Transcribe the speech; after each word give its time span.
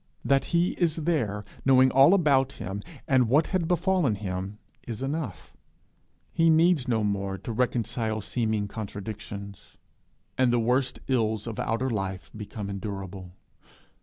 That 0.25 0.45
he 0.45 0.71
is 0.79 0.95
there, 0.95 1.45
knowing 1.63 1.91
all 1.91 2.15
about 2.15 2.53
him, 2.53 2.81
and 3.07 3.29
what 3.29 3.45
had 3.53 3.67
befallen 3.67 4.15
him, 4.15 4.57
is 4.87 5.03
enough; 5.03 5.53
he 6.33 6.49
needs 6.49 6.87
no 6.87 7.03
more 7.03 7.37
to 7.37 7.51
reconcile 7.51 8.19
seeming 8.19 8.67
contradictions, 8.67 9.77
and 10.39 10.51
the 10.51 10.59
worst 10.59 10.97
ills 11.07 11.45
of 11.45 11.59
outer 11.59 11.87
life 11.91 12.31
become 12.35 12.67
endurable. 12.67 13.33